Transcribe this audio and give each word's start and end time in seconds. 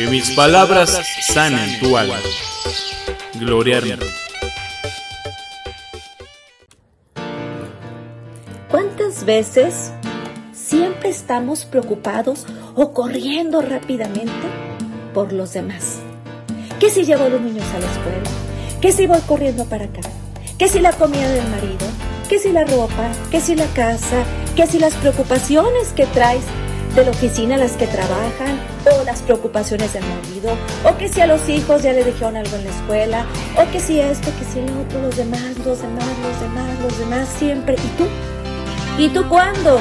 Que 0.00 0.06
mis 0.06 0.30
palabras 0.30 0.98
sanen 1.28 1.78
tu 1.78 1.94
alma. 1.94 2.16
Gloria 3.34 3.82
¿Cuántas 8.70 9.26
veces 9.26 9.92
siempre 10.54 11.10
estamos 11.10 11.66
preocupados 11.66 12.46
o 12.74 12.94
corriendo 12.94 13.60
rápidamente 13.60 14.30
por 15.12 15.34
los 15.34 15.52
demás? 15.52 15.98
¿Qué 16.78 16.88
si 16.88 17.04
llevo 17.04 17.24
a 17.24 17.28
los 17.28 17.42
niños 17.42 17.66
a 17.74 17.80
la 17.80 17.92
escuela? 17.92 18.30
¿Qué 18.80 18.92
si 18.92 19.06
voy 19.06 19.20
corriendo 19.28 19.66
para 19.66 19.84
acá? 19.84 20.00
¿Qué 20.56 20.66
si 20.66 20.78
la 20.80 20.92
comida 20.92 21.28
del 21.28 21.46
marido? 21.48 21.86
¿Qué 22.26 22.38
si 22.38 22.52
la 22.52 22.64
ropa? 22.64 23.12
¿Qué 23.30 23.42
si 23.42 23.54
la 23.54 23.66
casa? 23.74 24.24
¿Qué 24.56 24.66
si 24.66 24.78
las 24.78 24.94
preocupaciones 24.94 25.92
que 25.94 26.06
traes 26.06 26.44
de 26.94 27.04
la 27.04 27.10
oficina 27.10 27.56
las 27.56 27.72
que 27.72 27.86
trabajan? 27.86 28.58
¿O 28.90 29.04
las 29.04 29.22
preocupaciones 29.22 29.92
del 29.92 30.02
marido? 30.02 30.56
¿O 30.84 30.96
que 30.96 31.08
si 31.08 31.20
a 31.20 31.26
los 31.26 31.48
hijos 31.48 31.82
ya 31.82 31.92
le 31.92 32.04
dijeron 32.04 32.36
algo 32.36 32.56
en 32.56 32.64
la 32.64 32.70
escuela? 32.70 33.26
¿O 33.56 33.70
que 33.70 33.80
si 33.80 34.00
esto, 34.00 34.30
que 34.38 34.44
si 34.44 34.60
el 34.60 34.70
otro, 34.76 35.00
los 35.02 35.16
demás, 35.16 35.56
los 35.64 35.80
demás, 35.80 36.04
los 36.22 36.40
demás, 36.40 36.80
los 36.82 36.98
demás, 36.98 37.28
siempre? 37.38 37.74
¿Y 37.74 37.98
tú? 37.98 38.06
¿Y 38.98 39.08
tú 39.10 39.28
cuándo? 39.28 39.80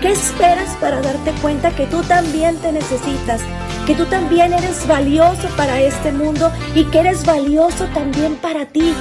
¿Qué 0.00 0.12
esperas 0.12 0.76
para 0.80 1.00
darte 1.00 1.32
cuenta 1.42 1.70
que 1.70 1.86
tú 1.86 2.02
también 2.02 2.56
te 2.56 2.72
necesitas? 2.72 3.40
Que 3.86 3.94
tú 3.94 4.06
también 4.06 4.52
eres 4.52 4.86
valioso 4.86 5.48
para 5.56 5.80
este 5.80 6.12
mundo 6.12 6.50
y 6.74 6.84
que 6.84 7.00
eres 7.00 7.24
valioso 7.24 7.84
también 7.94 8.36
para 8.36 8.66
ti. 8.66 8.94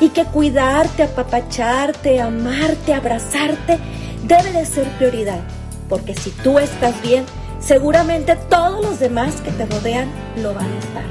Y 0.00 0.10
que 0.10 0.24
cuidarte, 0.24 1.02
apapacharte, 1.02 2.20
amarte, 2.20 2.94
abrazarte 2.94 3.78
debe 4.24 4.52
de 4.52 4.64
ser 4.64 4.86
prioridad. 4.98 5.40
Porque 5.88 6.14
si 6.14 6.30
tú 6.30 6.58
estás 6.58 7.00
bien, 7.02 7.24
seguramente 7.60 8.36
todos 8.48 8.84
los 8.84 8.98
demás 8.98 9.40
que 9.40 9.50
te 9.50 9.66
rodean 9.66 10.10
lo 10.42 10.54
van 10.54 10.66
a 10.66 10.78
estar. 10.78 11.04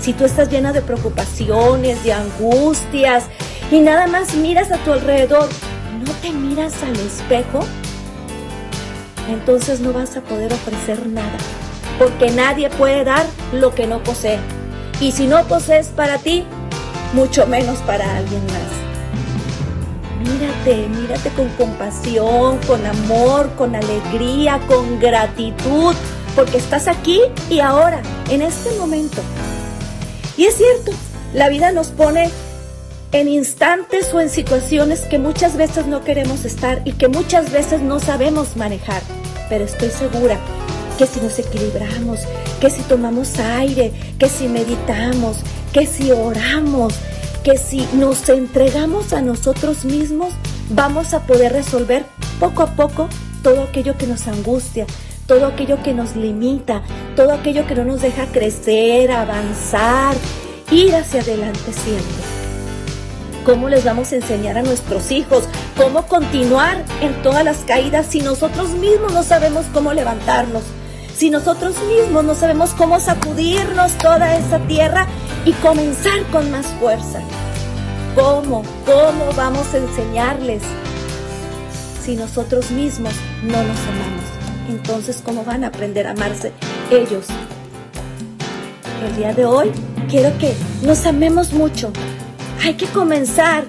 Si 0.00 0.12
tú 0.12 0.24
estás 0.24 0.50
llena 0.50 0.72
de 0.72 0.80
preocupaciones, 0.80 2.02
de 2.04 2.12
angustias 2.12 3.24
y 3.70 3.80
nada 3.80 4.06
más 4.06 4.34
miras 4.34 4.72
a 4.72 4.78
tu 4.78 4.92
alrededor, 4.92 5.48
no 6.04 6.12
te 6.22 6.30
miras 6.30 6.82
al 6.82 6.96
espejo, 6.96 7.60
entonces 9.28 9.80
no 9.80 9.92
vas 9.92 10.16
a 10.16 10.22
poder 10.22 10.52
ofrecer 10.52 11.06
nada, 11.06 11.36
porque 11.98 12.30
nadie 12.30 12.70
puede 12.70 13.04
dar 13.04 13.26
lo 13.52 13.74
que 13.74 13.86
no 13.86 14.02
posee. 14.02 14.38
Y 15.00 15.12
si 15.12 15.26
no 15.26 15.44
posees 15.44 15.88
para 15.88 16.18
ti, 16.18 16.44
mucho 17.12 17.46
menos 17.46 17.78
para 17.80 18.16
alguien 18.16 18.44
más. 18.46 18.79
Mírate, 20.20 20.86
mírate 20.88 21.30
con 21.30 21.48
compasión, 21.50 22.58
con 22.66 22.84
amor, 22.84 23.50
con 23.56 23.74
alegría, 23.74 24.60
con 24.68 25.00
gratitud, 25.00 25.94
porque 26.36 26.58
estás 26.58 26.88
aquí 26.88 27.20
y 27.48 27.60
ahora, 27.60 28.02
en 28.28 28.42
este 28.42 28.70
momento. 28.78 29.22
Y 30.36 30.44
es 30.44 30.56
cierto, 30.56 30.92
la 31.32 31.48
vida 31.48 31.72
nos 31.72 31.88
pone 31.88 32.30
en 33.12 33.28
instantes 33.28 34.12
o 34.14 34.20
en 34.20 34.28
situaciones 34.28 35.00
que 35.00 35.18
muchas 35.18 35.56
veces 35.56 35.86
no 35.86 36.04
queremos 36.04 36.44
estar 36.44 36.82
y 36.84 36.92
que 36.92 37.08
muchas 37.08 37.50
veces 37.50 37.80
no 37.80 37.98
sabemos 37.98 38.56
manejar. 38.56 39.02
Pero 39.48 39.64
estoy 39.64 39.90
segura 39.90 40.38
que 40.98 41.06
si 41.06 41.20
nos 41.20 41.38
equilibramos, 41.38 42.20
que 42.60 42.68
si 42.68 42.82
tomamos 42.82 43.38
aire, 43.38 43.92
que 44.18 44.28
si 44.28 44.48
meditamos, 44.48 45.38
que 45.72 45.86
si 45.86 46.12
oramos, 46.12 46.94
que 47.42 47.56
si 47.56 47.86
nos 47.94 48.28
entregamos 48.28 49.12
a 49.12 49.22
nosotros 49.22 49.84
mismos, 49.84 50.32
vamos 50.70 51.14
a 51.14 51.20
poder 51.20 51.52
resolver 51.52 52.04
poco 52.38 52.62
a 52.62 52.74
poco 52.74 53.08
todo 53.42 53.62
aquello 53.62 53.96
que 53.96 54.06
nos 54.06 54.28
angustia, 54.28 54.86
todo 55.26 55.46
aquello 55.46 55.82
que 55.82 55.94
nos 55.94 56.16
limita, 56.16 56.82
todo 57.16 57.32
aquello 57.32 57.66
que 57.66 57.74
no 57.74 57.84
nos 57.84 58.02
deja 58.02 58.26
crecer, 58.26 59.10
avanzar, 59.10 60.14
ir 60.70 60.94
hacia 60.94 61.22
adelante 61.22 61.72
siempre. 61.72 62.24
Cómo 63.44 63.70
les 63.70 63.84
vamos 63.84 64.12
a 64.12 64.16
enseñar 64.16 64.58
a 64.58 64.62
nuestros 64.62 65.10
hijos, 65.10 65.44
cómo 65.76 66.06
continuar 66.06 66.84
en 67.00 67.22
todas 67.22 67.42
las 67.42 67.58
caídas 67.58 68.06
si 68.06 68.20
nosotros 68.20 68.70
mismos 68.72 69.12
no 69.14 69.22
sabemos 69.22 69.64
cómo 69.72 69.94
levantarnos, 69.94 70.62
si 71.16 71.30
nosotros 71.30 71.74
mismos 71.88 72.24
no 72.24 72.34
sabemos 72.34 72.70
cómo 72.70 73.00
sacudirnos 73.00 73.92
toda 73.98 74.36
esa 74.36 74.58
tierra 74.60 75.06
y 75.44 75.52
comenzar 75.54 76.22
con 76.30 76.50
más 76.50 76.66
fuerza. 76.78 77.20
¿Cómo? 78.14 78.62
¿Cómo 78.84 79.32
vamos 79.36 79.72
a 79.74 79.78
enseñarles 79.78 80.62
si 82.02 82.16
nosotros 82.16 82.70
mismos 82.70 83.14
no 83.42 83.62
nos 83.62 83.78
amamos? 83.80 84.24
Entonces, 84.68 85.22
¿cómo 85.24 85.44
van 85.44 85.64
a 85.64 85.68
aprender 85.68 86.06
a 86.06 86.10
amarse 86.10 86.52
ellos? 86.90 87.26
El 89.06 89.16
día 89.16 89.32
de 89.32 89.46
hoy 89.46 89.70
quiero 90.08 90.36
que 90.38 90.54
nos 90.82 91.06
amemos 91.06 91.52
mucho, 91.52 91.92
hay 92.62 92.74
que 92.74 92.86
comenzar. 92.86 93.64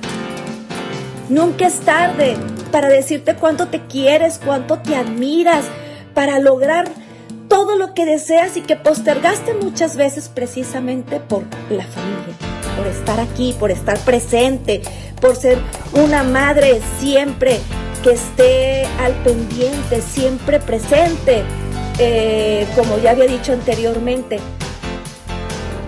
Nunca 1.30 1.68
es 1.68 1.80
tarde 1.80 2.36
para 2.72 2.90
decirte 2.90 3.36
cuánto 3.36 3.68
te 3.68 3.86
quieres, 3.86 4.40
cuánto 4.44 4.80
te 4.80 4.96
admiras, 4.96 5.66
para 6.14 6.40
lograr 6.40 6.90
todo 7.51 7.75
lo 7.75 7.94
que 7.94 8.06
deseas 8.06 8.56
y 8.56 8.62
que 8.62 8.78
postergaste 8.78 9.53
muchas 9.56 9.97
veces 9.97 10.29
precisamente 10.29 11.19
por 11.19 11.44
la 11.69 11.84
familia, 11.84 12.34
por 12.78 12.88
estar 12.88 13.19
aquí, 13.19 13.53
por 13.59 13.72
estar 13.72 14.00
presente, 14.00 14.81
por 15.19 15.35
ser 15.35 15.57
una 15.91 16.23
madre 16.23 16.79
siempre 17.01 17.59
que 18.03 18.12
esté 18.12 18.85
al 19.01 19.12
pendiente, 19.25 20.01
siempre 20.01 20.62
presente, 20.62 21.44
eh, 22.00 22.66
como 22.73 22.97
ya 23.00 23.12
había 23.12 23.25
dicho 23.25 23.51
anteriormente, 23.51 24.39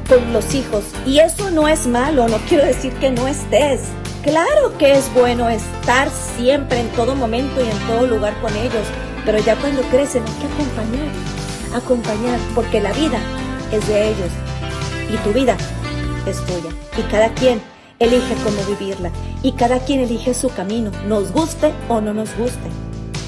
con 0.10 0.34
los 0.34 0.54
hijos. 0.56 0.84
Y 1.06 1.20
eso 1.20 1.50
no 1.50 1.70
es 1.70 1.88
malo, 1.88 2.28
no 2.28 2.40
quiero 2.50 2.66
decir 2.66 2.92
que 2.96 3.10
no 3.10 3.26
estés. 3.26 3.84
Claro 4.22 4.78
que 4.78 4.92
es 4.92 5.14
bueno 5.14 5.50
estar 5.50 6.10
siempre, 6.36 6.82
en 6.82 6.90
todo 6.90 7.16
momento 7.16 7.64
y 7.64 7.70
en 7.70 7.88
todo 7.88 8.06
lugar 8.06 8.34
con 8.42 8.54
ellos, 8.54 8.86
pero 9.24 9.38
ya 9.38 9.56
cuando 9.56 9.82
crecen 9.84 10.24
hay 10.24 10.34
que 10.34 10.54
acompañar, 10.54 11.43
acompañar, 11.76 12.40
porque 12.56 12.80
la 12.80 12.92
vida 12.94 13.20
es 13.72 13.88
de 13.88 14.10
ellos 14.10 14.32
y 15.12 15.18
tu 15.18 15.34
vida 15.34 15.58
es 16.26 16.38
tuya. 16.46 16.70
Y 16.98 17.02
cada 17.04 17.30
quien 17.34 17.62
elige 18.00 18.36
cómo 18.44 18.62
vivirla 18.64 19.12
y 19.42 19.54
cada 19.54 19.80
quien 19.80 20.00
elige 20.00 20.34
su 20.34 20.50
camino, 20.50 20.92
nos 21.08 21.32
guste 21.32 21.74
o 21.90 22.02
no 22.02 22.14
nos 22.14 22.36
guste, 22.38 22.70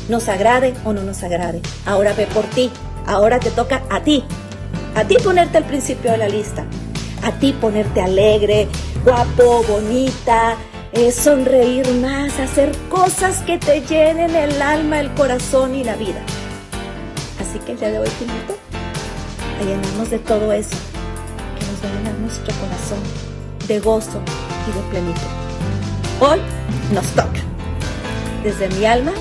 nos 0.09 0.27
agrade 0.29 0.73
o 0.83 0.93
no 0.93 1.03
nos 1.03 1.23
agrade. 1.23 1.61
Ahora 1.85 2.13
ve 2.13 2.27
por 2.27 2.45
ti, 2.45 2.71
ahora 3.05 3.39
te 3.39 3.51
toca 3.51 3.83
a 3.89 4.01
ti 4.01 4.23
a 4.95 5.03
ti 5.03 5.17
ponerte 5.21 5.57
al 5.57 5.65
principio 5.65 6.11
de 6.11 6.17
la 6.17 6.29
lista. 6.29 6.65
A 7.23 7.31
ti 7.33 7.51
ponerte 7.51 7.99
alegre, 7.99 8.67
guapo, 9.03 9.63
bonita, 9.67 10.55
eh, 10.93 11.11
sonreír 11.11 11.85
más, 11.95 12.39
hacer 12.39 12.71
cosas 12.89 13.39
que 13.41 13.57
te 13.57 13.81
llenen 13.81 14.33
el 14.35 14.61
alma, 14.61 15.01
el 15.01 15.13
corazón 15.13 15.75
y 15.75 15.83
la 15.83 15.95
vida. 15.95 16.21
Así 17.55 17.63
que 17.63 17.71
el 17.71 17.79
día 17.79 17.89
de 17.89 17.99
hoy 17.99 18.09
te 18.09 18.25
invito 18.25 20.09
de 20.09 20.19
todo 20.19 20.51
eso 20.51 20.75
que 21.57 21.65
nos 21.65 21.81
va 21.81 21.87
a 21.87 21.93
llenar 21.93 22.13
nuestro 22.15 22.53
corazón 22.55 22.99
de 23.65 23.79
gozo 23.79 24.19
y 24.67 24.75
de 24.75 24.81
plenitud. 24.89 25.21
Hoy 26.19 26.41
nos 26.93 27.05
toca. 27.11 27.39
Desde 28.43 28.67
mi 28.77 28.85
alma 28.85 29.13